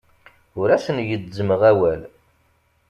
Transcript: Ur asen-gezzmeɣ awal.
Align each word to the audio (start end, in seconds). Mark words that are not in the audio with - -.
Ur 0.59 0.69
asen-gezzmeɣ 0.75 1.61
awal. 1.71 2.01